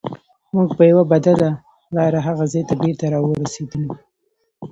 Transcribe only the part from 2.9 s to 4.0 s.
راورسیدلو.